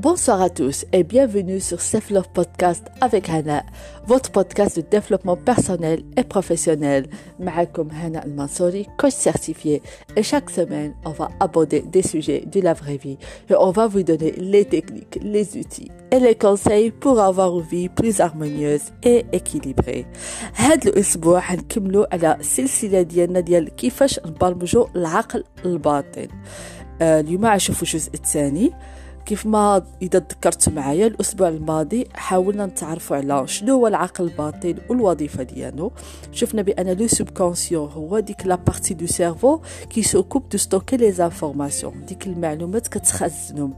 Bonsoir 0.00 0.42
à 0.42 0.50
tous 0.50 0.84
et 0.92 1.04
bienvenue 1.04 1.58
sur 1.58 1.80
Self 1.80 2.10
Love 2.10 2.28
Podcast 2.34 2.84
avec 3.00 3.30
Hana, 3.30 3.64
votre 4.06 4.30
podcast 4.30 4.76
de 4.76 4.82
développement 4.82 5.36
personnel 5.36 6.02
et 6.18 6.22
professionnel. 6.22 7.06
Maakoum 7.40 7.88
Hana 7.90 8.20
Al-Mansouri, 8.20 8.86
coach 8.98 9.14
certifié. 9.14 9.82
Et 10.14 10.22
chaque 10.22 10.50
semaine, 10.50 10.94
on 11.04 11.10
va 11.10 11.30
aborder 11.40 11.80
des 11.80 12.02
sujets 12.02 12.44
de 12.46 12.60
la 12.60 12.74
vraie 12.74 12.98
vie 12.98 13.16
et 13.48 13.54
on 13.58 13.70
va 13.70 13.86
vous 13.86 14.02
donner 14.02 14.32
les 14.32 14.66
techniques, 14.66 15.18
les 15.22 15.56
outils 15.56 15.90
et 16.10 16.20
les 16.20 16.34
conseils 16.34 16.90
pour 16.90 17.18
avoir 17.18 17.58
une 17.58 17.64
vie 17.64 17.88
plus 17.88 18.20
harmonieuse 18.20 18.92
et 19.02 19.24
équilibrée. 19.32 20.06
هاد 20.56 20.86
الأسبوع 20.86 21.40
حنكملوا 21.40 22.14
على 22.14 22.36
سلسلة 22.40 23.02
ديالنا 23.02 23.40
ديال 23.40 23.68
كيفاش 23.76 24.20
نبرمجوا 24.26 24.86
العقل 24.96 25.44
الباطن. 25.64 26.28
اليوم 27.02 27.46
غنشوفوا 27.46 27.82
الجزء 27.82 28.14
الثاني 28.14 28.72
كيف 29.25 29.45
ما 29.45 29.83
إذا 30.01 30.19
تذكرت 30.19 30.69
معايا 30.69 31.07
الأسبوع 31.07 31.47
الماضي 31.47 32.07
حاولنا 32.13 32.65
نتعرفوا 32.65 33.17
على 33.17 33.47
شنو 33.47 33.73
هو 33.73 33.87
العقل 33.87 34.23
الباطن 34.23 34.75
والوظيفة 34.89 35.43
ديالو. 35.43 35.91
شفنا 36.31 36.61
بأن 36.61 36.97
le 36.97 37.07
subconscient 37.07 37.91
هو 37.91 38.19
ديك 38.19 38.45
la 38.45 38.55
partie 38.55 38.93
du 38.93 39.07
cerveau 39.07 39.59
qui 39.89 40.03
s'occupe 40.03 40.49
de 40.49 40.57
stocker 40.57 40.97
les 40.97 41.11
informations 41.11 42.05
ديك 42.05 42.27
المعلومات 42.27 42.87
كتخزنهم. 42.87 43.73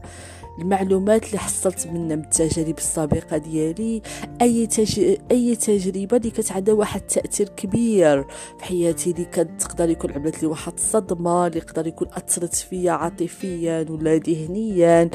المعلومات 0.58 1.26
اللي 1.26 1.38
حصلت 1.38 1.86
منها 1.86 2.16
من 2.16 2.24
التجارب 2.24 2.78
السابقة 2.78 3.36
ديالي. 3.36 4.02
أي, 4.42 4.66
تج... 4.66 5.16
أي 5.30 5.56
تجربة 5.56 6.16
اللي 6.16 6.30
كانت 6.30 6.52
عندها 6.52 6.74
واحد 6.74 7.00
التأثير 7.00 7.48
كبير 7.48 8.22
في 8.58 8.64
حياتي 8.64 9.10
اللي 9.10 9.24
كانت 9.24 9.62
تقدر 9.62 9.90
يكون 9.90 10.12
عملت 10.12 10.42
لي 10.42 10.48
واحد 10.48 10.72
الصدمة 10.72 11.46
اللي 11.46 11.58
يقدر 11.58 11.86
يكون 11.86 12.08
أثرت 12.12 12.54
فيا 12.54 12.92
عاطفيا 12.92 13.86
ولا 13.90 14.16
ذهنيا. 14.16 15.10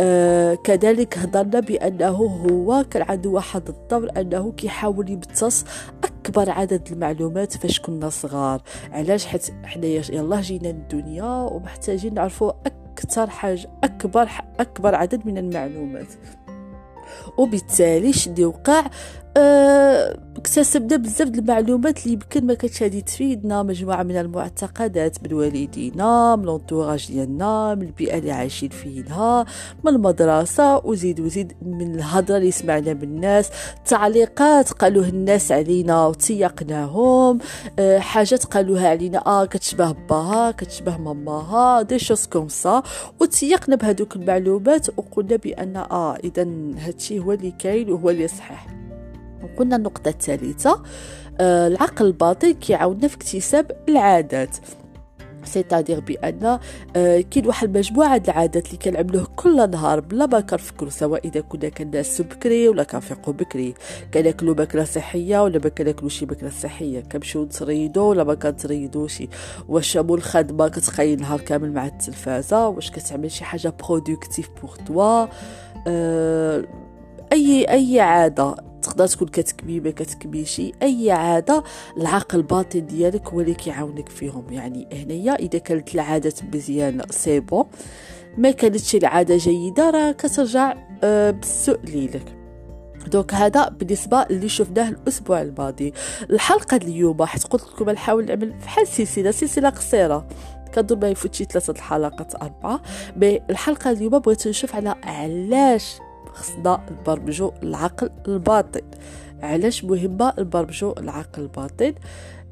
آه 0.00 0.54
كذلك 0.54 1.18
هضرنا 1.18 1.60
بأنه 1.60 2.08
هو 2.08 2.84
كان 2.90 3.02
عنده 3.02 3.30
واحد 3.30 3.68
الدور 3.68 4.10
أنه 4.16 4.52
كيحاول 4.52 5.10
يمتص 5.10 5.64
أكبر 6.04 6.50
عدد 6.50 6.88
المعلومات 6.92 7.56
فاش 7.56 7.80
كنا 7.80 8.08
صغار. 8.08 8.62
علاش؟ 8.92 9.26
حيت 9.26 9.46
حنايا 9.64 10.02
يلاه 10.12 10.40
جينا 10.40 10.68
للدنيا 10.68 11.24
ومحتاجين 11.24 12.14
نعرفوا 12.14 12.52
أكثر 12.92 13.30
حاجة 13.30 13.70
أكبر 13.84 14.28
أكبر 14.60 14.94
عدد 14.94 15.26
من 15.26 15.38
المعلومات. 15.38 16.08
وبالتالي 17.38 18.12
شدي 18.12 18.44
وقع 18.44 18.86
اكتسبنا 19.36 20.96
بزاف 20.96 21.28
المعلومات 21.28 21.98
اللي 22.02 22.12
يمكن 22.12 22.46
ما 22.46 22.54
كانتش 22.54 22.82
غادي 22.82 23.00
تفيدنا 23.00 23.62
مجموعة 23.62 24.02
من 24.02 24.16
المعتقدات 24.16 25.16
من 25.24 25.32
والدينا 25.32 26.36
من 26.36 26.44
لونطوراج 26.44 27.06
ديالنا 27.12 27.74
من 27.74 27.82
البيئة 27.82 28.18
اللي 28.18 28.32
عايشين 28.32 28.68
فيها 28.68 29.44
من 29.84 29.94
المدرسة 29.94 30.76
وزيد 30.86 31.20
وزيد 31.20 31.52
من 31.62 31.94
الهضرة 31.94 32.36
اللي 32.36 32.50
سمعنا 32.50 32.94
من 32.94 33.02
الناس 33.02 33.50
تعليقات 33.84 34.72
قالوه 34.72 35.08
الناس 35.08 35.52
علينا 35.52 36.06
وتيقناهم 36.06 37.38
أه 37.78 37.98
حاجات 37.98 38.44
قالوها 38.44 38.88
علينا 38.88 39.26
آه 39.26 39.44
كتشبه 39.44 39.92
باها 39.92 40.50
كتشبه 40.50 40.96
ماماها 40.96 41.82
des 41.82 41.98
choses 41.98 42.26
comme 42.26 42.48
ça. 42.48 42.82
وتيقنا 43.20 43.76
بهذوك 43.76 44.16
المعلومات 44.16 44.98
وقلنا 44.98 45.36
بأن 45.36 45.76
آه 45.76 46.16
اذا 46.16 46.42
هادشي 46.78 47.18
هو 47.18 47.32
اللي 47.32 47.50
كاين 47.50 47.90
وهو 47.92 48.10
اللي 48.10 48.28
صحيح. 48.28 48.79
وقلنا 49.42 49.76
النقطة 49.76 50.08
الثالثة 50.08 50.82
آه 51.40 51.66
العقل 51.66 52.06
الباطن 52.06 52.52
كيعاوننا 52.52 53.08
في 53.08 53.16
اكتساب 53.16 53.70
العادات. 53.88 54.56
c'est-à-dire 55.44 56.00
بأن 56.00 56.58
آه 56.96 57.20
كاين 57.20 57.46
واحد 57.46 57.68
المجموعة 57.68 58.22
العادات 58.28 58.66
اللي 58.66 58.78
كنعملوه 58.78 59.26
كل 59.36 59.70
نهار 59.70 60.00
بلا 60.00 60.26
ما 60.26 60.40
كنفكروا 60.40 60.90
سواء 60.90 61.28
إذا 61.28 61.40
كنا 61.40 61.68
كننعسوا 61.68 62.24
بكري 62.24 62.68
ولا 62.68 62.82
كنفيقوا 62.82 63.32
بكري. 63.34 63.74
كناكلوا 64.14 64.54
ماكله 64.54 64.84
صحية 64.84 65.42
ولا 65.42 65.60
ما 65.64 65.68
كناكلوش 65.68 66.18
شي 66.18 66.26
ماكله 66.26 66.50
صحية. 66.50 67.00
كنمشيو 67.00 67.44
نتريدوا 67.44 68.02
ولا 68.02 68.24
ما 68.24 68.34
كنتريدوش 68.34 69.22
واش 69.68 69.96
مول 69.96 70.18
الخدمة 70.18 70.68
كتخيل 70.68 71.20
نهار 71.20 71.40
كامل 71.40 71.72
مع 71.72 71.86
التلفازة؟ 71.86 72.68
واش 72.68 72.90
كتعمل 72.90 73.30
شي 73.30 73.44
حاجة 73.44 73.74
productive 73.88 74.48
pour 74.62 74.76
toi 74.86 75.26
أي 77.32 77.64
أي 77.64 78.00
عادة 78.00 78.54
تقدر 78.82 79.06
تكون 79.06 79.28
كتكبي 79.28 79.80
ما 79.80 79.90
كتكبيشي 79.90 80.72
أي 80.82 81.10
عادة 81.10 81.64
العقل 81.96 82.38
الباطن 82.38 82.86
ديالك 82.86 83.28
هو 83.28 83.40
اللي 83.40 83.54
كيعاونك 83.54 84.08
فيهم. 84.08 84.46
يعني 84.50 84.88
هنايا 84.92 85.34
إذا 85.34 85.58
كانت 85.58 85.94
العادات 85.94 86.40
مزيانه 86.54 87.04
c'est 87.10 87.40
bon 87.40 87.64
ما 88.38 88.50
كانتش 88.50 88.94
العاده 88.94 89.36
جيدة 89.36 89.90
راه 89.90 90.12
كترجع 90.12 90.74
آه 91.04 91.30
بالسوء 91.30 91.78
ليلك. 91.84 92.36
donc 93.06 93.34
هذا 93.34 93.68
بالنسبة 93.68 94.22
اللي 94.22 94.48
شفناه 94.48 94.88
الأسبوع 94.88 95.42
الماضي. 95.42 95.92
الحلقة 96.30 96.76
اليوم 96.76 97.24
حيت 97.24 97.44
قلت 97.44 97.62
لكم 97.62 97.90
نحاول 97.90 98.24
نعمل 98.24 98.52
بحال 98.52 98.86
سلسلة 98.86 99.30
سلسلة 99.30 99.68
قصيرة. 99.68 100.28
كنظن 100.74 101.00
ما 101.00 101.08
يفوتش 101.08 101.42
ثلاثة 101.42 101.70
الحلقات 101.70 102.34
أربعة. 102.34 102.80
mais 103.16 103.40
الحلقة 103.50 103.90
اليوم 103.90 104.18
بغيت 104.18 104.48
نشوف 104.48 104.74
على 104.74 104.94
علاش 105.04 105.96
خصنا 106.40 106.80
نبرمجو 106.90 107.52
العقل 107.62 108.10
الباطن. 108.28 108.80
علاش 109.42 109.84
مهمه 109.84 110.34
نبرمجو 110.38 110.94
العقل 110.98 111.42
الباطن؟ 111.42 111.94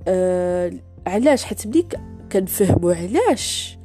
آه 0.08 0.72
علاش؟ 1.06 1.44
حيت 1.44 1.66
ملي 1.66 1.86
كنفهمو 2.32 2.90
علاش 2.90 3.78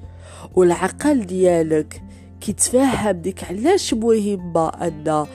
والعقل 0.55 1.25
ديالك 1.25 2.01
كيتفهم 2.41 3.11
ديك 3.11 3.43
علاش 3.43 3.93
مهمه 3.93 4.67
أن 4.69 5.27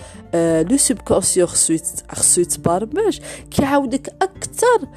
le 0.71 0.77
subconscient 0.77 1.49
خصو 1.49 2.41
يتبرمج 2.41 3.21
كيعاودك 3.51 4.09
أكثر 4.23 4.89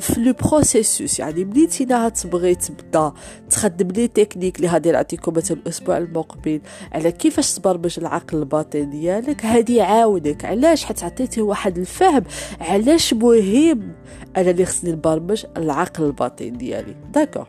في 0.00 0.14
le 0.18 0.32
processus 0.32 1.18
يعني 1.18 1.44
ملي 1.44 1.66
تينا 1.66 2.08
تبغي 2.08 2.54
تبدا 2.54 3.12
تخدم 3.50 3.88
les 3.88 4.08
techniques 4.08 4.56
اللي 4.56 4.68
غادي 4.68 4.92
نعطيكم 4.92 5.32
مثلا 5.36 5.56
الأسبوع 5.56 5.98
المقبل؟ 5.98 6.60
على 6.92 7.12
كيفاش 7.12 7.54
تبرمج 7.54 7.98
العقل 7.98 8.38
الباطن 8.38 8.90
ديالك 8.90 9.44
هادي 9.44 9.76
يعاونك 9.76 10.44
علاش؟ 10.44 10.84
حيت 10.84 11.04
عطيتيه 11.04 11.42
واحد 11.42 11.78
الفهم 11.78 12.22
علاش 12.60 13.14
مهم 13.14 13.92
أنا 14.36 14.50
اللي 14.50 14.64
خصني 14.64 14.92
نبرمج 14.92 15.46
العقل 15.56 16.04
الباطن 16.04 16.52
ديالي 16.52 16.96
داكور. 17.12 17.48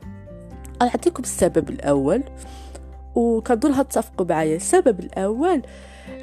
نعطيكم 0.81 1.23
السبب 1.23 1.69
الأول 1.69 2.23
وكنظن 3.16 3.73
هتفقوا 3.73 4.25
معايا. 4.25 4.56
السبب 4.56 5.00
الأول 5.00 5.62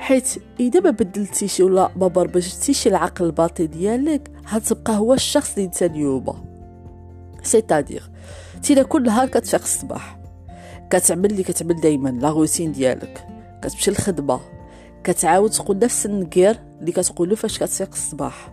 حيت 0.04 0.28
إذا 0.60 0.80
ما 0.80 0.90
بدلتيش 0.90 1.60
ولا 1.60 1.90
ما 1.96 2.08
برمجتيش 2.08 2.86
العقل 2.86 3.24
الباطن 3.24 3.68
ديالك 3.68 4.30
هتبقى 4.46 4.96
هو 4.96 5.14
الشخص 5.14 5.54
اللي 5.54 5.66
انت 5.66 5.82
اليوم. 5.82 6.24
سيتادير 7.42 8.10
تينا 8.62 8.82
كل 8.82 9.02
نهار 9.02 9.28
كتفيق 9.28 9.60
الصباح. 9.60 10.18
كتعمل 10.90 11.30
اللي 11.30 11.42
كتعمل 11.42 11.80
دائما 11.80 12.08
لا 12.08 12.30
روتين 12.30 12.72
ديالك. 12.72 13.26
كتمشي 13.62 13.90
للخدمة. 13.90 14.40
كتعاود 15.04 15.50
تقول 15.50 15.78
نفس 15.78 16.06
النكير 16.06 16.60
اللي 16.80 16.92
كتقولو 16.92 17.36
فاش 17.36 17.58
كتفيق 17.58 17.88
الصباح. 17.92 18.52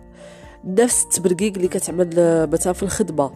نفس 0.64 1.04
التبرقيق 1.04 1.52
اللي 1.56 1.68
كتعمل 1.68 2.08
مثلا 2.52 2.72
في 2.72 2.82
الخدمة. 2.82 3.30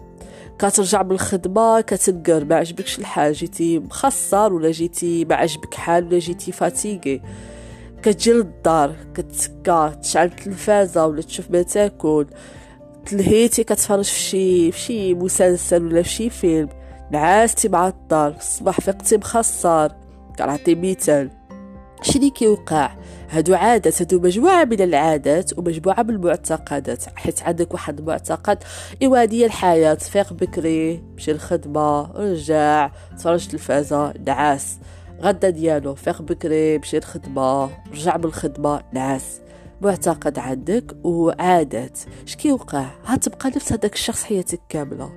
كترجع 0.58 1.02
من 1.02 1.12
الخدمة 1.12 1.80
كتنقر 1.80 2.44
ما 2.44 2.54
عجبكش 2.54 2.98
الحال 2.98 3.32
جيتي 3.32 3.78
مخسر 3.78 4.52
ولا 4.52 4.70
جيتي 4.70 5.24
ما 5.24 5.34
عجبك 5.34 5.74
حال 5.74 6.06
ولا 6.06 6.18
جيتي 6.18 6.52
فاتيكي 6.52 7.20
كتجي 8.02 8.32
للدار 8.32 8.96
كتسكا 9.14 9.88
تشعل 9.88 10.26
التلفازه 10.26 11.06
ولا 11.06 11.22
تشوف 11.22 11.50
ما 11.50 11.62
تاكل. 11.62 12.26
تلهيتي 13.06 13.64
كتفرج 13.64 14.04
في 14.04 14.20
شي 14.20 14.72
في 14.72 14.80
شي 14.80 15.14
مسلسل 15.14 15.84
ولا 15.84 16.02
في 16.02 16.08
شي 16.08 16.30
فيلم. 16.30 16.68
نعاستي 17.10 17.68
مع 17.68 17.88
الدار 17.88 18.36
الصباح 18.36 18.80
فقتي 18.80 19.16
مخسر. 19.16 19.92
كنعطي 20.38 20.74
مثال. 20.74 21.30
شني 22.02 22.30
كيوقع؟ 22.30 22.90
هادو 23.30 23.54
عادات 23.54 24.02
هادو 24.02 24.20
مجموعة 24.20 24.64
من 24.64 24.80
العادات 24.80 25.58
ومجموعة 25.58 26.02
من 26.02 26.10
المعتقدات. 26.10 27.04
حيت 27.16 27.42
عندك 27.42 27.74
واحد 27.74 27.98
المعتقد 27.98 28.58
إيوا 29.02 29.22
هادي 29.22 29.46
الحياة 29.46 29.94
فيق 29.94 30.32
بكري 30.32 31.02
مشي 31.16 31.30
الخدمة 31.30 32.12
رجع 32.12 32.90
تفرج 33.18 33.46
تلفازة 33.46 34.14
نعاس. 34.26 34.78
غدا 35.22 35.50
ديالو 35.50 35.94
فيق 35.94 36.22
بكري 36.22 36.78
مشي 36.78 36.98
الخدمة 36.98 37.70
رجع 37.92 38.16
من 38.16 38.24
الخدمة 38.24 38.82
نعاس 38.92 39.40
معتقد 39.80 40.38
عندك 40.38 40.96
وعادات 41.04 41.98
اش 42.26 42.36
كيوقع 42.36 42.86
هتبقى 43.04 43.48
نفس 43.48 43.72
هذاك 43.72 43.94
الشخص 43.94 44.24
حياتك 44.24 44.60
كاملة. 44.68 45.12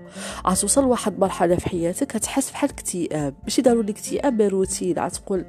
غتوصل 0.47 0.83
لواحد 0.83 1.19
مرحلة 1.19 1.55
في 1.55 1.69
حياتك 1.69 2.15
هتحس 2.15 2.51
بحال 2.51 2.69
اكتئاب. 2.69 3.33
ماشي 3.43 3.61
ضروري 3.61 3.91
اكتئاب 3.91 4.41
روتين. 4.41 4.99
غتقول 4.99 5.45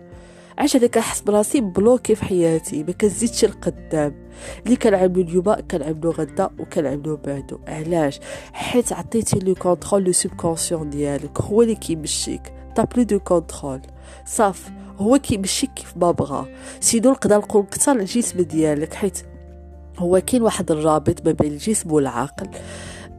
علاش 0.58 0.76
أنا 0.76 0.86
كنحس 0.86 1.20
براسي 1.20 1.60
bloquée 1.60 2.14
في 2.14 2.24
حياتي 2.24 2.84
ما 2.84 2.92
كنزيدش 2.92 3.44
القدام. 3.44 4.28
اللي 4.64 4.76
كنعملو 4.76 5.20
اليوم 5.20 5.54
كنعملو 5.70 6.10
غدا 6.10 6.50
وكنعملو 6.58 7.16
بعدو. 7.16 7.58
علاش؟ 7.68 8.20
حيت 8.52 8.92
عطيتي 8.92 9.38
le 9.38 9.54
contrôle 9.54 10.04
le 10.04 10.12
subconscient 10.12 10.90
ديالك 10.90 11.40
هو 11.40 11.62
اللي 11.62 11.74
كيمشيك. 11.74 12.59
t'as 12.74 12.84
plus 12.84 13.02
de 13.02 13.18
contrôle 13.18 13.80
صاف 14.26 14.70
هو 14.98 15.18
كيمشي 15.18 15.66
كيف 15.66 15.96
ما 15.96 16.10
بغا 16.10 16.46
sinon 16.80 17.10
نقدر 17.10 17.38
نقول 17.38 17.62
أكثر 17.62 17.92
الجسم 17.92 18.40
ديالك 18.40 18.94
حيت 18.94 19.18
هو 19.98 20.20
كاين 20.20 20.42
واحد 20.42 20.70
الرابط 20.70 21.26
ما 21.26 21.32
بين 21.32 21.52
الجسم 21.52 21.92
والعقل 21.92 22.48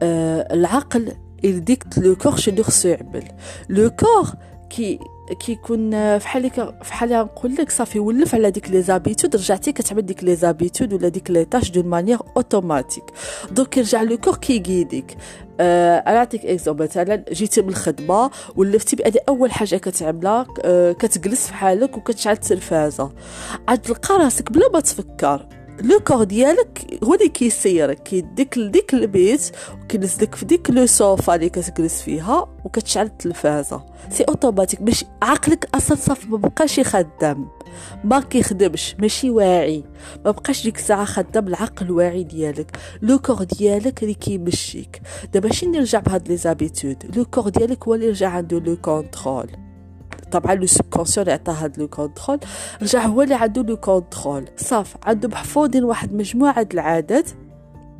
آه 0.02 0.54
العقل 0.54 1.12
يديك 1.44 1.84
le 1.96 2.16
corps 2.16 2.36
شنو 2.36 2.62
خصو 2.62 2.88
يعمل 2.88 3.24
le 3.68 3.90
corps 3.90 4.26
كي 4.70 4.98
كيكون 5.30 6.18
فحال 6.18 6.50
فحال 6.84 7.10
نقول 7.10 7.54
لك 7.54 7.70
صافي 7.70 7.98
ولف 7.98 8.34
على 8.34 8.50
ديك 8.50 8.70
les 8.70 8.82
habitudes 8.82 9.36
رجعتي 9.36 9.72
كتعمل 9.72 10.02
ديك 10.06 10.24
les 10.24 10.36
habitudes 10.36 10.92
ولا 10.92 11.08
ديك 11.08 11.30
les 11.30 11.44
tâches 11.44 11.70
d'une 11.70 11.86
manière 11.86 12.18
automatique. 12.36 13.04
donc 13.50 13.76
يرجع 13.76 14.02
le 14.02 14.18
corps 14.18 14.36
كيغيديك 14.36 15.16
آه 15.60 15.98
أنا 15.98 16.14
نعطيك 16.14 16.46
exemple 16.46 16.84
مثلا 16.84 17.24
جيتي 17.32 17.62
من 17.62 17.68
الخدمة 17.68 18.30
ولفتي 18.56 18.96
بأن 18.96 19.12
أول 19.28 19.52
حاجة 19.52 19.76
كتعملها 19.76 20.46
آه 20.64 20.92
كتجلس 20.92 21.46
في 21.46 21.54
حالك 21.54 21.96
وكتشعل 21.96 22.34
التلفازة. 22.34 23.12
عاد 23.68 23.78
تلقى 23.78 24.14
راسك 24.18 24.52
بلا 24.52 24.68
ما 24.72 24.80
تفكر. 24.80 25.46
le 25.82 26.00
corps 26.00 26.24
ديالك 26.24 26.98
هو 27.04 27.14
اللي 27.14 27.28
كيسيرك 27.28 28.02
كيديك 28.02 28.58
لديك 28.58 28.94
البيت 28.94 29.50
وكينزلك 29.82 30.34
في 30.34 30.44
ديك 30.44 30.70
le 30.70 30.86
sofa 30.86 31.34
اللي 31.34 31.48
كتجلس 31.48 32.02
فيها 32.02 32.48
وكتشعل 32.64 33.06
التلفازة. 33.06 33.84
c'est 34.10 34.24
automatique 34.24 34.82
باش 34.82 35.04
عقلك 35.22 35.68
أصلا 35.74 35.96
صافي 35.96 36.28
ما 36.28 36.36
بقاش 36.36 36.78
يخدم. 36.78 37.48
ما 38.04 38.20
كيخدمش 38.20 38.96
ماشي 38.98 39.30
واعي. 39.30 39.84
ما 40.24 40.30
بقاش 40.30 40.62
ديك 40.64 40.76
الساعة 40.76 41.04
خدام 41.04 41.48
العقل 41.48 41.86
الواعي 41.86 42.24
ديالك. 42.24 42.76
le 43.02 43.18
corps 43.18 43.42
ديالك 43.42 44.02
اللي 44.02 44.14
كيمشيك. 44.14 45.02
دابا 45.32 45.48
ماشي 45.48 45.66
نرجع 45.66 46.00
بهاد 46.00 46.28
les 46.28 46.36
habitudes؟ 46.36 47.16
le 47.16 47.24
corps 47.24 47.48
ديالك 47.48 47.88
هو 47.88 47.94
اللي 47.94 48.06
يرجع 48.06 48.28
عنده 48.28 48.58
le 48.58 48.76
contrôle. 48.76 49.71
طبعا 50.30 50.54
le 50.54 50.66
subconscient 50.66 51.24
اللي 51.24 51.32
عطاه 51.32 51.52
هاد 51.52 51.78
le 51.78 51.88
contrôle 51.88 52.38
رجع 52.82 53.06
هو 53.06 53.22
اللي 53.22 53.34
عنده 53.34 53.62
le 53.62 53.76
contrôle. 53.76 54.44
صاف 54.56 54.96
عنده 55.02 55.28
محفوظين 55.28 55.84
واحد 55.84 56.12
مجموعة 56.12 56.68
العادات 56.74 57.30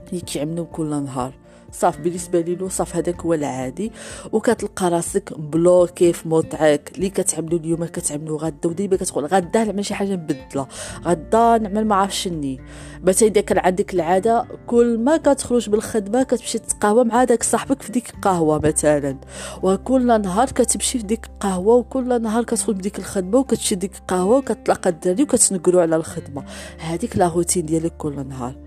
اللي 0.08 0.20
كيعملوا 0.20 0.64
كل 0.64 1.02
نهار. 1.04 1.41
صاف 1.72 1.98
بالنسبة 1.98 2.40
لي 2.40 2.68
صاف 2.68 2.96
هذاك 2.96 3.20
هو 3.20 3.34
العادي. 3.34 3.92
وكتلقى 4.32 4.90
راسك 4.90 5.38
bloqué 5.38 6.12
في 6.12 6.28
موطعك 6.28 6.92
اللي 6.94 7.10
كتعملو 7.10 7.56
اليوم 7.56 7.84
كتعملو 7.84 8.36
غدا 8.36 8.68
وديما 8.68 8.96
كتقول 8.96 9.26
غدا 9.26 9.64
نعمل 9.64 9.84
شي 9.84 9.94
حاجة 9.94 10.12
نبدلها. 10.12 10.68
غدا 11.04 11.58
نعمل 11.58 11.86
ما 11.86 12.08
شني. 12.08 12.60
مثلا 13.02 13.28
إذا 13.28 13.40
كان 13.40 13.58
عندك 13.58 13.94
العادة 13.94 14.46
كل 14.66 14.98
ما 14.98 15.16
كتخرج 15.16 15.68
من 15.68 15.74
الخدمة 15.74 16.22
كتمشي 16.22 16.58
تتقهوى 16.58 17.04
مع 17.04 17.24
داك 17.24 17.42
صاحبك 17.42 17.82
في 17.82 17.92
ديك 17.92 18.10
القهوة 18.14 18.58
مثلا. 18.58 19.16
وكل 19.62 20.22
نهار 20.22 20.46
كتمشي 20.46 20.98
في 20.98 21.06
ديك 21.06 21.26
القهوة 21.26 21.74
وكل 21.74 22.22
نهار 22.22 22.44
كتخرج 22.44 22.76
بديك 22.76 22.98
الخدمة 22.98 23.38
وكتشي 23.38 23.74
ديك 23.74 23.96
القهوة 23.96 24.36
وكتلاقى 24.36 24.90
الدراري 24.90 25.22
وكتنقروا 25.22 25.82
على 25.82 25.96
الخدمة. 25.96 26.44
هذيك 26.78 27.16
la 27.16 27.28
routine 27.28 27.66
ديالك 27.66 27.96
كل 27.96 28.28
نهار. 28.28 28.61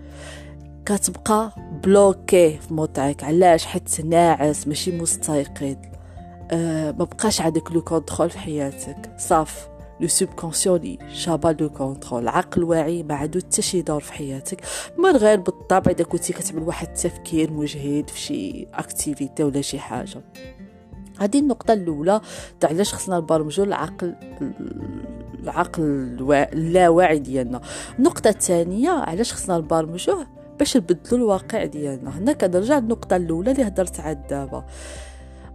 كتبقى 0.86 1.52
bloqué 1.84 2.58
في 2.58 2.74
موطعك 2.74 3.24
علاش؟ 3.24 3.66
حيت 3.66 4.00
ناعس 4.00 4.68
ماشي 4.68 4.98
مستيقظ. 4.98 5.76
أه 6.50 6.92
ما 6.92 7.04
بقاش 7.04 7.40
عندك 7.40 7.72
le 7.72 7.82
contrôle 7.82 8.30
في 8.30 8.38
حياتك. 8.38 9.10
صاف 9.18 9.68
le 10.00 10.08
subconscient 10.08 10.96
شابا 11.12 11.56
le 11.60 11.70
contrôle. 11.70 12.22
العقل 12.22 12.62
الواعي 12.62 13.02
ما 13.02 13.14
عنده 13.14 13.40
حتى 13.40 13.62
شي 13.62 13.82
دور 13.82 14.00
في 14.00 14.12
حياتك. 14.12 14.60
من 14.98 15.16
غير 15.16 15.40
بالطبع 15.40 15.92
إذا 15.92 16.04
كنتي 16.04 16.32
كتعمل 16.32 16.62
واحد 16.62 16.88
التفكير 16.88 17.52
مجهد 17.52 18.10
في 18.10 18.20
شي 18.20 18.66
activité 18.74 19.44
ولا 19.44 19.60
شي 19.60 19.78
حاجة. 19.78 20.22
هذه 21.18 21.38
النقطة 21.38 21.72
الأولى. 21.72 22.20
تاع 22.60 22.70
علاش 22.70 22.94
خصنا 22.94 23.16
نبرمجوا 23.16 23.64
العقل 23.64 24.14
العقل 25.42 25.82
اللاواعي 26.52 27.18
ديالنا. 27.18 27.60
النقطة 27.98 28.28
الثانية 28.30 28.90
علاش 28.90 29.32
خصنا 29.32 29.58
نبرمجوه؟ 29.58 30.26
باش 30.58 30.76
نبدلو 30.76 31.16
الواقع 31.16 31.64
ديالنا. 31.64 32.18
هنا 32.18 32.32
كنرجع 32.32 32.78
للنقطه 32.78 33.16
الأولى 33.16 33.50
اللي 33.50 33.62
هضرت 33.62 34.00
على 34.00 34.18
دابا 34.30 34.64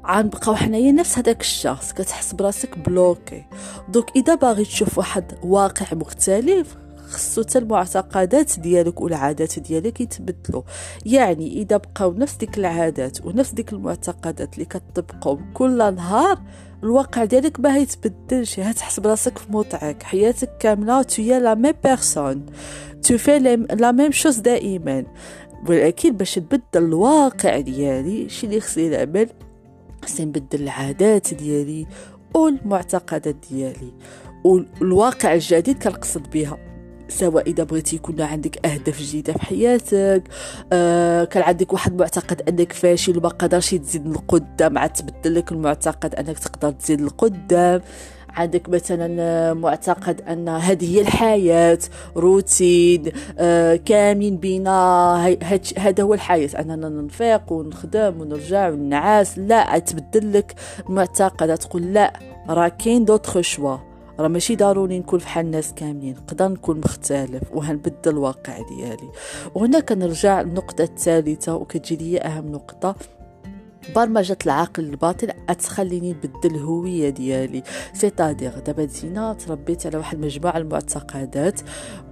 غنبقاو 0.07 0.55
حنايا 0.55 0.91
نفس 0.91 1.17
هذاك 1.17 1.41
الشخص 1.41 1.93
كتحس 1.93 2.33
براسك 2.33 2.79
بلوكي. 2.79 3.45
دوك 3.89 4.15
إذا 4.15 4.35
باغي 4.35 4.63
تشوف 4.63 4.97
واحد 4.97 5.33
واقع 5.43 5.85
مختلف 5.91 6.77
خصو 7.11 7.43
حتى 7.43 7.57
المعتقدات 7.57 8.59
ديالك 8.59 9.01
والعادات 9.01 9.59
ديالك 9.59 10.01
يتبدلوا 10.01 10.61
يعني 11.05 11.61
إذا 11.61 11.77
بقاو 11.77 12.13
نفس 12.13 12.35
ديك 12.35 12.57
العادات 12.57 13.25
ونفس 13.25 13.51
ديك 13.51 13.73
المعتقدات 13.73 14.53
اللي 14.53 14.65
كتطبقوا 14.65 15.37
كل 15.53 15.95
نهار 15.95 16.39
الواقع 16.83 17.25
ديالك 17.25 17.59
ما 17.59 17.75
هيتبدلش 17.75 18.59
هتحس 18.59 18.99
براسك 18.99 19.37
في 19.37 19.51
موطعك 19.51 20.03
حياتك 20.03 20.57
كاملة 20.59 21.01
tu 21.01 21.39
es 21.39 21.47
la 21.47 21.55
même 21.55 21.73
personne 21.83 22.45
tu 23.03 23.17
fais 23.17 23.39
la 23.39 23.91
même 23.91 24.11
chose 24.11 24.37
دائما. 24.37 25.05
ولكن 25.69 26.11
باش 26.11 26.39
نبدل 26.39 26.61
الواقع 26.75 27.59
ديالي 27.59 28.29
شي 28.29 28.45
اللي 28.47 28.61
خصني 28.61 28.89
نعمل 28.89 29.29
خصني 30.05 30.25
نبدل 30.25 30.63
العادات 30.63 31.33
ديالي 31.33 31.87
والمعتقدات 32.35 33.35
ديالي. 33.51 33.93
والواقع 34.43 35.33
الجديد 35.33 35.83
كنقصد 35.83 36.29
بها. 36.29 36.70
سواء 37.11 37.49
إذا 37.49 37.63
بغيتي 37.63 37.95
يكون 37.95 38.21
عندك 38.21 38.65
أهداف 38.65 39.01
جديدة 39.01 39.33
في 39.33 39.41
حياتك 39.41 40.23
آه 40.73 41.23
كان 41.23 41.43
عندك 41.43 41.73
واحد 41.73 41.99
معتقد 41.99 42.41
أنك 42.49 42.73
فاشل 42.73 43.17
وما 43.17 43.29
قدرش 43.29 43.75
تزيد 43.75 44.07
لقدام 44.07 44.77
عاد 44.77 44.89
تبدل 44.93 45.35
لك 45.35 45.51
المعتقد 45.51 46.15
أنك 46.15 46.39
تقدر 46.39 46.71
تزيد 46.71 47.01
لقدام 47.01 47.81
عندك 48.29 48.69
مثلا 48.69 49.53
معتقد 49.53 50.21
أن 50.21 50.49
هذه 50.49 50.95
هي 50.95 51.01
الحياة 51.01 51.79
روتين 52.17 53.11
آه 53.39 53.75
كاملين 53.75 54.37
بينا 54.37 55.35
هذا 55.77 56.03
هو 56.03 56.13
الحياة 56.13 56.49
أننا 56.59 56.89
ننفيق 56.89 57.51
ونخدم 57.51 58.21
ونرجع 58.21 58.69
ونعاس 58.69 59.37
لا 59.37 59.79
تبدل 59.79 60.33
لك 60.33 60.55
المعتقد 60.89 61.57
تقول 61.57 61.93
لا 61.93 62.13
راه 62.49 62.67
كاين 62.67 63.05
دوطخ 63.05 63.41
شوا. 63.41 63.90
راه 64.21 64.27
ماشي 64.27 64.55
ضروري 64.55 64.99
نكون 64.99 65.19
بحال 65.19 65.45
الناس 65.45 65.73
كاملين 65.73 66.13
نقدر 66.13 66.47
نكون 66.47 66.77
مختلف 66.77 67.43
وهنبدل 67.53 68.11
الواقع 68.11 68.57
ديالي. 68.69 69.09
وهنا 69.55 69.79
كنرجع 69.79 70.41
للنقطة 70.41 70.83
الثالثة 70.83 71.55
وكتجي 71.55 71.95
لي 71.95 72.21
أهم 72.21 72.51
نقطة. 72.51 72.95
برمجة 73.95 74.37
العقل 74.45 74.83
الباطن 74.83 75.27
أتخليني 75.49 76.11
نبدل 76.13 76.55
الهوية 76.55 77.09
ديالي. 77.09 77.63
سيتادير 77.93 78.59
دابا 78.59 78.85
زينة 78.85 79.33
تربيت 79.33 79.85
على 79.85 79.97
واحد 79.97 80.19
مجموعة 80.19 80.57
المعتقدات 80.57 81.61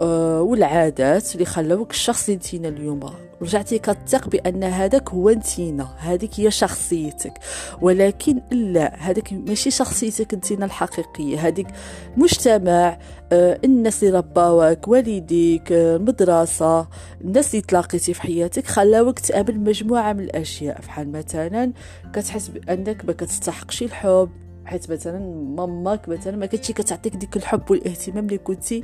أه 0.02 0.42
والعادات 0.42 1.34
اللي 1.34 1.46
خلاوك 1.46 1.92
الشخص 1.92 2.24
اللي 2.24 2.36
انتينا 2.36 2.68
اليوم. 2.68 3.29
رجعتي 3.42 3.80
كتثق 3.80 4.28
بأن 4.30 4.64
هذاك 4.64 5.10
هو 5.10 5.30
انتينا 5.30 5.90
هذيك 5.98 6.40
هي 6.40 6.52
شخصيتك. 6.52 7.34
ولكن 7.82 8.42
لا 8.52 8.96
هذيك 8.98 9.34
ماشي 9.34 9.72
شخصيتك 9.72 10.34
انتينا 10.34 10.66
الحقيقية. 10.66 11.48
هذيك 11.48 11.68
مجتمع 12.18 12.98
آه 13.32 13.60
الناس 13.64 14.04
اللي 14.04 14.18
رباوك 14.18 14.88
والديك 14.88 15.72
آه 15.72 15.96
المدرسة 15.96 16.88
الناس 17.22 17.56
اللي 17.56 17.62
تلاقيتي 17.62 18.14
في 18.14 18.22
حياتك 18.22 18.68
خلاوك 18.68 19.20
تقابل 19.20 19.60
مجموعة 19.60 20.14
من 20.14 20.24
الأشياء. 20.24 20.82
بحال 20.82 21.12
مثلا 21.12 21.74
كتحس 22.14 22.48
بأنك 22.48 23.06
ما 23.06 23.14
كتستحقش 23.14 23.84
الحب 23.84 24.30
حيت 24.66 24.92
مثلا 24.92 25.20
ماماك 25.58 26.10
مثلا 26.10 26.38
ما 26.38 26.46
كنتي 26.46 26.74
كتعطيك 26.74 27.16
ديك 27.16 27.38
الحب 27.38 27.72
والاهتمام 27.72 28.26
اللي 28.26 28.38
كنتي 28.38 28.84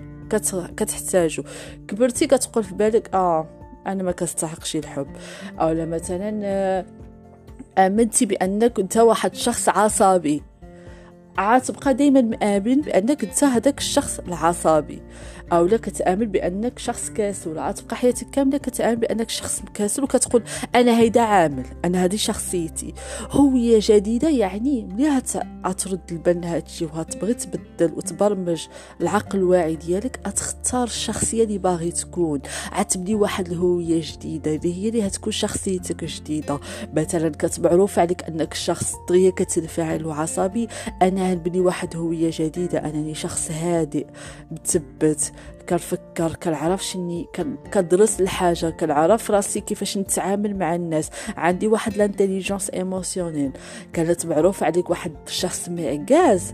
كتحتاجو. 0.78 1.44
كبرتي 1.88 2.28
كتقول 2.28 2.64
في 2.64 2.76
بالك 2.76 3.10
آه 3.14 3.48
أنا 3.88 4.04
ما 4.04 4.12
كستحقش 4.12 4.76
الحب. 4.76 5.08
أو 5.60 5.86
مثلا 5.86 6.42
آه، 6.44 6.86
آمنتي 7.78 8.26
بأنك 8.26 8.80
أنت 8.80 8.98
واحد 8.98 9.36
شخص 9.36 9.70
عصبي. 9.70 10.44
عاد 11.38 11.62
تبقى 11.62 11.94
دائما 11.94 12.22
مآمن 12.22 12.82
بأنك 12.82 13.24
أنت 13.24 13.44
هذاك 13.44 13.78
الشخص 13.78 14.20
العصبي 14.20 15.02
أو 15.54 15.66
لا 15.66 15.78
كتآمن 15.78 16.26
بأنك 16.26 16.80
شخص 16.80 17.10
كاسل 17.10 17.60
عاد 17.60 17.74
تبقى 17.74 17.96
حياتك 17.96 18.30
كاملة 18.30 18.58
كتآمن 18.58 18.96
بأنك 18.96 19.30
شخص 19.30 19.62
كاسل 19.74 20.04
وكتقول 20.04 20.44
أنا 20.76 21.00
هيدا 21.00 21.22
عامل 21.22 21.66
أنا 21.86 22.04
هذه 22.06 22.16
شخصيتي. 22.16 22.94
هوية 23.32 23.80
جديدة 23.82 24.30
يعني 24.30 24.86
ملي 24.86 25.22
غترد 25.66 26.00
البال 26.12 26.46
هادشي 26.46 26.86
وهتبغي 26.86 27.34
تبدل 27.34 27.94
وتبرمج 27.96 28.68
العقل 29.02 29.40
الواعي 29.40 29.76
ديالك. 29.76 30.20
غتختار 30.28 30.84
الشخصية 30.84 31.44
اللي 31.44 31.58
باغي 31.58 31.92
تكون. 31.92 32.42
عتبني 32.72 33.16
واحد 33.16 33.48
الهوية 33.48 34.02
جديدة 34.04 34.56
اللي 34.56 34.84
هي 34.84 34.90
اللي 34.90 35.08
هتكون 35.08 35.32
شخصيتك 35.32 36.04
جديدة. 36.04 36.60
مثلا 36.94 37.30
كتمعروف 37.30 38.00
عليك 38.00 38.24
أنك 38.24 38.54
شخص 38.54 38.94
دغيا 39.10 39.30
كتنفعل 39.32 40.06
وعصبي. 40.06 40.68
أنا 41.26 41.34
كنبني 41.34 41.60
واحد 41.60 41.96
هوية 41.96 42.32
جديدة. 42.34 42.80
انني 42.80 43.16
شخص 43.16 43.52
هادئ 43.52 44.08
مثبت 44.52 45.32
كنفكر 45.70 46.36
كنعرف 46.44 46.86
شني 46.86 47.26
كدرس 47.72 48.22
الحاجة 48.22 48.70
كنعرف 48.70 49.32
راسي 49.32 49.60
كيفاش 49.60 49.98
نتعامل 49.98 50.58
مع 50.58 50.76
الناس. 50.76 51.10
عندي 51.38 51.68
واحد 51.68 51.98
l'intelligence 51.98 52.70
émotionnelle 52.70 53.52
كانت 53.94 54.26
معروف 54.26 54.64
عليك 54.64 54.90
واحد 54.90 55.12
الشخص 55.28 55.70
معكاز 55.70 56.54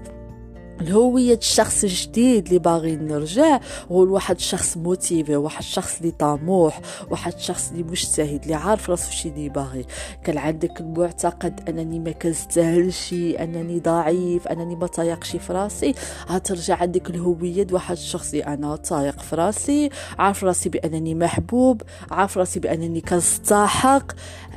الهوية 0.81 1.37
الشخص 1.37 1.83
الجديد 1.83 2.47
اللي 2.47 2.59
باغي 2.59 2.95
نرجع 2.95 3.59
هو 3.91 4.13
واحد 4.13 4.35
الشخص 4.35 4.77
motivé 4.77 5.35
واحد 5.35 5.59
الشخص 5.59 5.97
اللي 5.99 6.11
طموح 6.11 6.81
واحد 7.11 7.33
الشخص 7.33 7.71
اللي 7.71 7.83
مجتهد 7.83 8.41
اللي 8.43 8.53
عارف 8.55 8.89
راسو 8.89 9.11
شي 9.11 9.29
اللي 9.29 9.49
باغي. 9.49 9.85
كان 10.23 10.37
عندك 10.37 10.81
المعتقد 10.81 11.69
أنني 11.69 11.99
ما 11.99 12.11
كنستاهلش 12.11 13.13
أنني 13.13 13.79
ضعيف 13.79 14.47
أنني 14.47 14.75
ما 14.75 14.87
طايقش 14.87 15.35
في 15.35 15.53
راسي. 15.53 15.93
غترجع 16.29 16.75
عندك 16.81 17.09
الهوية 17.09 17.67
واحد 17.71 17.95
الشخص 17.95 18.31
اللي 18.33 18.45
أنا 18.45 18.75
طايق 18.75 19.19
في 19.19 19.35
راسي. 19.35 19.89
عارف 20.19 20.43
راسي 20.43 20.69
بأنني 20.69 21.15
محبوب 21.15 21.81
عارف 22.11 22.37
راسي 22.37 22.59
بأنني 22.59 23.01
كنستحق. 23.01 24.11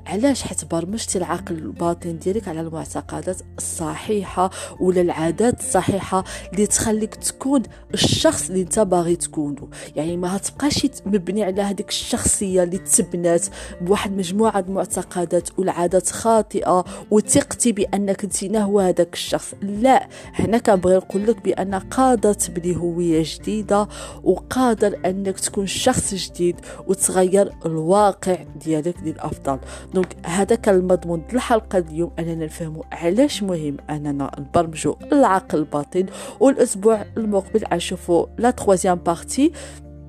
علاش؟ 0.07 0.43
حيت 0.43 0.65
برمجتي 0.65 1.19
العقل 1.19 1.55
الباطن 1.55 2.19
ديالك 2.19 2.49
على 2.49 2.61
المعتقدات 2.61 3.41
الصحيحة 3.59 4.51
ولا 4.81 5.01
العادات 5.01 5.61
الصحيحة؟ 5.61 6.14
اللي 6.53 6.67
تخليك 6.67 7.15
تكون 7.15 7.63
الشخص 7.95 8.49
اللي 8.49 8.63
انت 8.63 8.79
باغي 8.79 9.17
تكونه 9.17 9.69
يعني 9.97 10.17
ما 10.17 10.37
هتبقاش 10.37 10.87
مبني 11.07 11.45
على 11.45 11.63
هذيك 11.63 11.89
الشخصية 11.89 12.63
اللي 12.63 12.79
تبنات 12.79 13.47
بواحد 13.81 14.13
مجموعة 14.13 14.59
المعتقدات 14.59 15.59
والعادات 15.59 16.11
خاطئة 16.11 16.85
وثقتي 17.11 17.73
بأنك 17.73 18.25
انت 18.25 18.45
هو 18.57 18.81
هذاك 18.81 19.15
الشخص. 19.15 19.55
لا 19.63 20.09
هنا 20.35 20.59
كنبغي 20.59 20.97
نقول 20.97 21.27
لك 21.27 21.45
بأن 21.45 21.75
قادر 21.75 22.33
تبني 22.33 22.77
هوية 22.77 23.23
جديدة 23.27 23.89
وقادر 24.25 24.99
أنك 25.07 25.41
تكون 25.41 25.67
شخص 25.67 26.15
جديد 26.15 26.57
وتغير 26.87 27.53
الواقع 27.67 28.37
ديالك 28.65 28.97
للأفضل. 29.03 29.59
donc 29.95 30.17
هذا 30.27 30.55
كان 30.57 30.75
المضمون 30.75 31.23
الحلقة 31.33 31.79
اليوم. 31.79 32.11
أننا 32.19 32.45
نفهموا 32.45 32.83
علاش 32.93 33.43
مهم 33.43 33.77
أننا 33.91 34.31
نبرمجوا 34.39 34.95
العقل 35.13 35.59
الباطن. 35.59 36.04
والأسبوع 36.41 37.05
المقبل 37.17 37.65
غنشوفوا 37.73 38.27
la 38.39 38.51
troisième 38.51 38.99
partie 38.99 39.53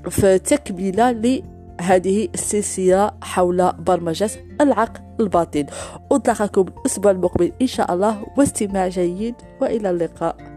في 0.10 0.40
تكمله 0.40 1.12
لهذه 1.12 2.30
السلسلة 2.34 3.12
حول 3.22 3.72
برمجة 3.72 4.30
العقل 4.62 5.02
الباطن. 5.20 5.66
ونلقاكم 6.12 6.62
الأسبوع 6.62 7.12
المقبل 7.12 7.52
إن 7.62 7.68
شاء 7.68 7.94
الله 7.94 8.26
واستماع 8.38 8.88
جيد 8.88 9.36
وإلى 9.62 9.90
اللقاء. 9.90 10.55